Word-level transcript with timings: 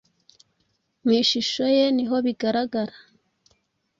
mu 1.03 1.11
ishusho 1.21 1.63
ye 1.75 1.85
niho 1.95 2.15
bigaragara 2.25 2.95